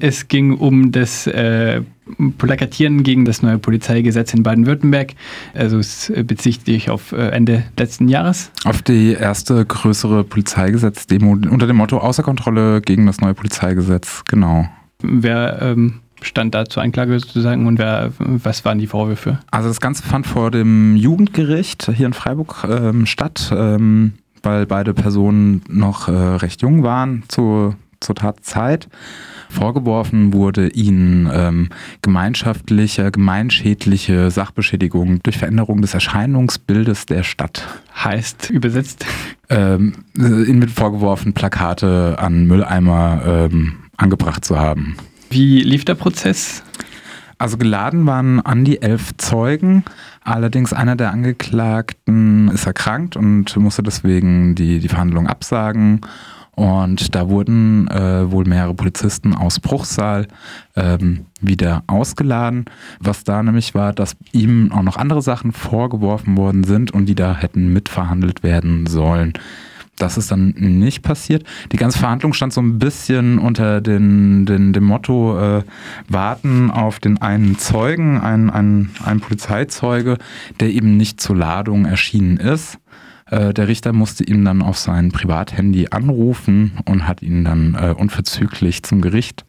[0.00, 1.82] Es ging um das äh,
[2.38, 5.14] Plakatieren gegen das neue Polizeigesetz in Baden-Württemberg.
[5.54, 8.50] Also es bezieht sich auf äh, Ende letzten Jahres.
[8.64, 14.68] Auf die erste größere Polizeigesetz-Demo unter dem Motto Außer Kontrolle gegen das neue Polizeigesetz, genau.
[15.02, 19.38] Wer ähm, stand da zur Anklage sozusagen und wer, was waren die Vorwürfe?
[19.50, 24.12] Also das Ganze fand vor dem Jugendgericht hier in Freiburg ähm, statt, ähm,
[24.42, 28.88] weil beide Personen noch äh, recht jung waren zu, zur Tatzeit.
[29.50, 31.68] Vorgeworfen wurde ihnen ähm,
[32.02, 37.66] gemeinschaftliche, gemeinschädliche Sachbeschädigung durch Veränderung des Erscheinungsbildes der Stadt.
[37.94, 39.04] Heißt übersetzt?
[39.48, 44.96] Ähm, ihnen wird vorgeworfen, Plakate an Mülleimer ähm, angebracht zu haben.
[45.30, 46.62] Wie lief der Prozess?
[47.38, 49.84] Also geladen waren an die elf Zeugen.
[50.22, 56.02] Allerdings einer der Angeklagten ist erkrankt und musste deswegen die, die Verhandlung absagen.
[56.56, 60.28] Und da wurden äh, wohl mehrere Polizisten aus Bruchsal
[60.76, 62.66] ähm, wieder ausgeladen.
[62.98, 67.14] Was da nämlich war, dass ihm auch noch andere Sachen vorgeworfen worden sind und die
[67.14, 69.32] da hätten mitverhandelt werden sollen.
[70.00, 71.44] Das ist dann nicht passiert.
[71.72, 75.62] Die ganze Verhandlung stand so ein bisschen unter den, den, dem Motto äh,
[76.08, 80.16] warten auf den einen Zeugen, einen, einen, einen Polizeizeuge,
[80.58, 82.78] der eben nicht zur Ladung erschienen ist.
[83.30, 87.94] Äh, der Richter musste ihn dann auf sein Privathandy anrufen und hat ihn dann äh,
[87.96, 89.44] unverzüglich zum Gericht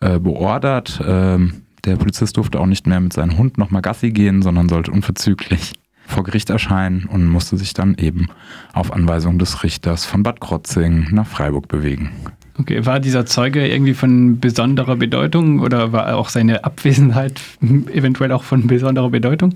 [0.00, 1.00] äh, beordert.
[1.06, 4.90] Ähm, der Polizist durfte auch nicht mehr mit seinem Hund nochmal Gassi gehen, sondern sollte
[4.90, 5.74] unverzüglich
[6.06, 8.28] vor Gericht erscheinen und musste sich dann eben
[8.72, 12.12] auf Anweisung des Richters von Bad Krotzing nach Freiburg bewegen.
[12.58, 17.40] Okay, war dieser Zeuge irgendwie von besonderer Bedeutung oder war auch seine Abwesenheit
[17.92, 19.54] eventuell auch von besonderer Bedeutung?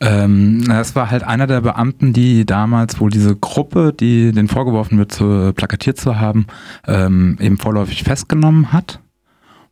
[0.00, 4.98] Ähm, das war halt einer der Beamten, die damals wohl diese Gruppe, die den vorgeworfen
[4.98, 6.46] wird, zu, plakatiert zu haben,
[6.86, 9.00] ähm, eben vorläufig festgenommen hat.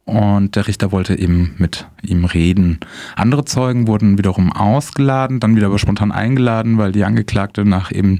[0.05, 2.79] Und der Richter wollte eben mit ihm reden.
[3.17, 8.19] Andere Zeugen wurden wiederum ausgeladen, dann wieder aber spontan eingeladen, weil die Angeklagte nach eben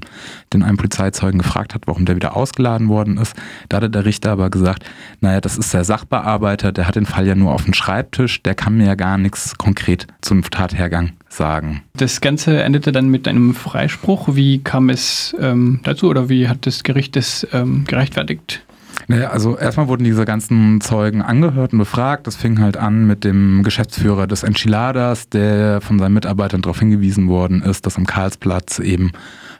[0.51, 3.35] den einen Polizeizeugen gefragt hat, warum der wieder ausgeladen worden ist.
[3.69, 4.83] Da hatte der Richter aber gesagt,
[5.21, 8.55] naja, das ist der Sachbearbeiter, der hat den Fall ja nur auf dem Schreibtisch, der
[8.55, 11.83] kann mir ja gar nichts konkret zum Tathergang sagen.
[11.93, 14.35] Das Ganze endete dann mit einem Freispruch.
[14.35, 18.63] Wie kam es ähm, dazu oder wie hat das Gericht das ähm, gerechtfertigt?
[19.07, 22.27] Naja, also erstmal wurden diese ganzen Zeugen angehört und befragt.
[22.27, 27.27] Das fing halt an mit dem Geschäftsführer des Enchiladas, der von seinen Mitarbeitern darauf hingewiesen
[27.27, 29.11] worden ist, dass am Karlsplatz eben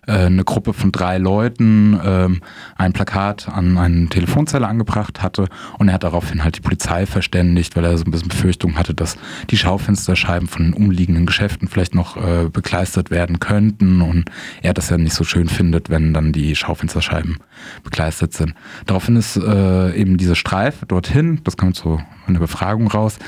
[0.07, 2.41] eine Gruppe von drei Leuten ähm,
[2.75, 7.75] ein Plakat an einen Telefonzelle angebracht hatte und er hat daraufhin halt die Polizei verständigt,
[7.75, 9.17] weil er so ein bisschen Befürchtung hatte, dass
[9.49, 14.25] die Schaufensterscheiben von den umliegenden Geschäften vielleicht noch äh, bekleistert werden könnten und
[14.61, 17.37] er das ja nicht so schön findet, wenn dann die Schaufensterscheiben
[17.83, 18.53] bekleistert sind.
[18.85, 23.19] Daraufhin ist äh, eben diese Streife dorthin, das kommt so in der Befragung raus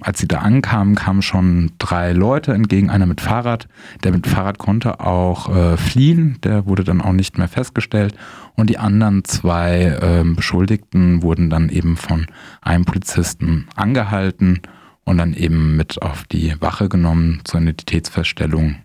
[0.00, 3.68] als sie da ankamen, kamen schon drei Leute entgegen, einer mit Fahrrad.
[4.04, 8.14] Der mit Fahrrad konnte auch äh, fliehen, der wurde dann auch nicht mehr festgestellt.
[8.54, 12.26] Und die anderen zwei äh, Beschuldigten wurden dann eben von
[12.60, 14.60] einem Polizisten angehalten
[15.04, 18.76] und dann eben mit auf die Wache genommen zur Identitätsfeststellung.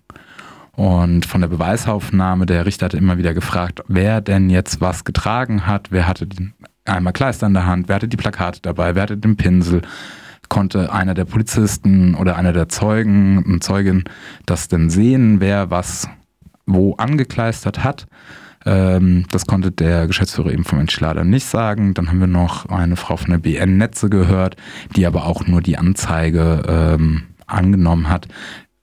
[0.75, 5.68] Und von der Beweisaufnahme, der Richter hatte immer wieder gefragt, wer denn jetzt was getragen
[5.68, 6.53] hat, wer hatte den
[6.85, 9.81] einmal Kleister in der Hand, wer hatte die Plakate dabei, wer hatte den Pinsel,
[10.53, 14.03] konnte einer der Polizisten oder einer der Zeugen und Zeugin
[14.46, 16.08] das denn sehen, wer was
[16.68, 18.06] wo angekleistert hat.
[18.64, 21.96] Ähm, das konnte der Geschäftsführer eben vom Entschlader nicht sagen.
[21.96, 24.56] Dann haben wir noch eine Frau von der BN Netze gehört,
[24.96, 28.28] die aber auch nur die Anzeige ähm, angenommen hat.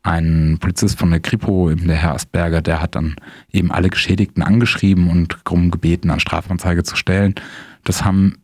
[0.02, 3.14] Ein Polizist von der Kripo, eben der Herr Asperger, der hat dann
[3.52, 7.36] eben alle Geschädigten angeschrieben und darum gebeten, eine Strafanzeige zu stellen.
[7.84, 8.38] Das haben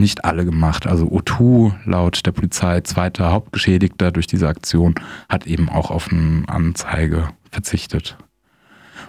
[0.00, 0.86] nicht alle gemacht.
[0.86, 4.94] Also O2 laut der Polizei, zweiter Hauptgeschädigter durch diese Aktion,
[5.28, 8.16] hat eben auch auf eine Anzeige verzichtet.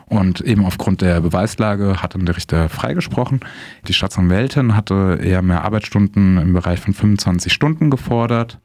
[0.06, 3.40] Und eben aufgrund der Beweislage hat dann der Richter freigesprochen.
[3.88, 8.60] Die Staatsanwältin hatte eher mehr Arbeitsstunden im Bereich von 25 Stunden gefordert,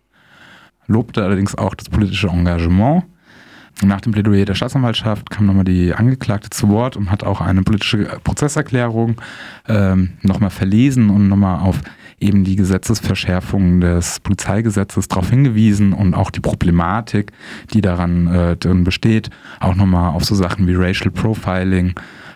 [0.86, 3.04] lobte allerdings auch das politische Engagement.
[3.82, 7.62] Nach dem Plädoyer der Staatsanwaltschaft kam nochmal die Angeklagte zu Wort und hat auch eine
[7.62, 9.20] politische Prozesserklärung
[9.68, 11.80] ähm, nochmal verlesen und nochmal auf
[12.20, 17.32] eben die Gesetzesverschärfung des Polizeigesetzes darauf hingewiesen und auch die Problematik,
[17.72, 21.94] die daran äh, drin besteht, auch nochmal auf so Sachen wie Racial Profiling,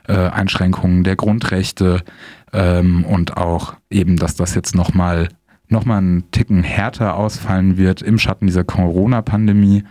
[0.08, 2.02] äh, Einschränkungen der Grundrechte
[2.54, 5.28] ähm, und auch eben, dass das jetzt nochmal
[5.68, 9.84] noch mal einen Ticken härter ausfallen wird im Schatten dieser Corona-Pandemie.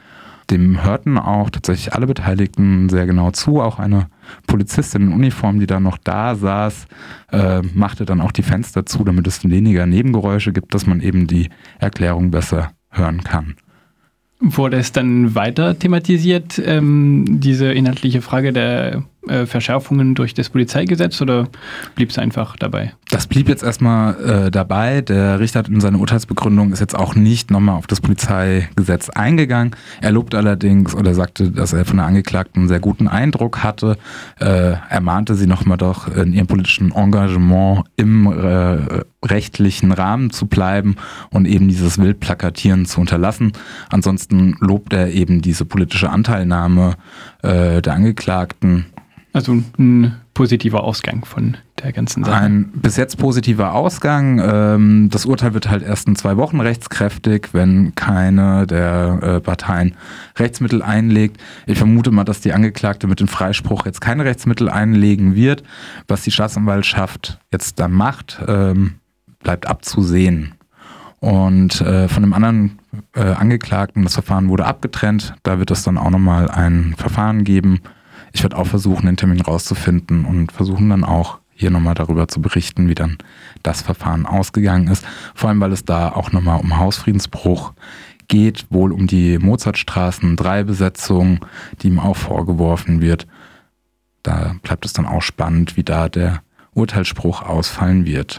[0.50, 3.62] Dem hörten auch tatsächlich alle Beteiligten sehr genau zu.
[3.62, 4.08] Auch eine
[4.48, 6.88] Polizistin in Uniform, die da noch da saß,
[7.32, 11.28] äh, machte dann auch die Fenster zu, damit es weniger Nebengeräusche gibt, dass man eben
[11.28, 11.50] die
[11.80, 13.56] Erklärung besser hören kann.
[14.46, 21.22] Wurde es dann weiter thematisiert, ähm, diese inhaltliche Frage der äh, Verschärfungen durch das Polizeigesetz
[21.22, 21.48] oder
[21.96, 22.92] blieb es einfach dabei?
[23.10, 25.00] Das blieb jetzt erstmal äh, dabei.
[25.00, 29.78] Der Richter hat in seiner Urteilsbegründung ist jetzt auch nicht nochmal auf das Polizeigesetz eingegangen.
[30.02, 33.98] Er lobt allerdings oder sagte, dass er von der Angeklagten einen sehr guten Eindruck hatte.
[34.42, 38.34] Äh, er mahnte sie nochmal doch in ihrem politischen Engagement im äh,
[39.34, 40.96] rechtlichen Rahmen zu bleiben
[41.32, 43.52] und eben dieses Wildplakatieren zu unterlassen.
[43.90, 46.96] Ansonsten lobt er eben diese politische Anteilnahme
[47.42, 48.86] äh, der Angeklagten
[49.34, 52.40] also ein positiver Ausgang von der ganzen Sache.
[52.40, 54.40] Ein bis jetzt positiver Ausgang.
[54.40, 59.96] Ähm, das Urteil wird halt erst in zwei Wochen rechtskräftig, wenn keine der äh, Parteien
[60.38, 61.42] Rechtsmittel einlegt.
[61.66, 65.64] Ich vermute mal, dass die Angeklagte mit dem Freispruch jetzt keine Rechtsmittel einlegen wird.
[66.08, 69.00] Was die Staatsanwaltschaft jetzt dann macht, ähm,
[69.44, 70.56] bleibt abzusehen.
[71.20, 72.80] Und äh, von dem anderen
[73.14, 75.36] äh, Angeklagten, das Verfahren wurde abgetrennt.
[75.44, 77.80] Da wird es dann auch nochmal ein Verfahren geben
[78.34, 82.42] ich werde auch versuchen, den Termin rauszufinden und versuchen dann auch hier nochmal darüber zu
[82.42, 83.20] berichten, wie dann
[83.62, 85.06] das Verfahren ausgegangen ist.
[85.36, 87.74] Vor allem, weil es da auch nochmal um Hausfriedensbruch
[88.28, 91.46] geht, wohl um die Mozartstraßen 3 Besetzung,
[91.82, 93.28] die ihm auch vorgeworfen wird.
[94.24, 96.42] Da bleibt es dann auch spannend, wie da der
[96.74, 98.32] Urteilsspruch ausfallen wird.